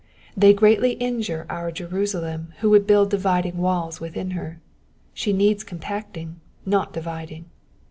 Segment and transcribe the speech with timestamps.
[0.35, 4.59] They greatly injure our Jerusalem who would build dividing walls within her;
[5.13, 7.45] she needs compact ing, not dividing.